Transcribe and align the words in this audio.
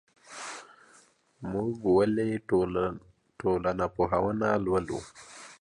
موږ 1.51 1.73
ولي 1.95 2.29
ټولنپوهنه 3.41 4.49
لولو؟ 4.65 4.99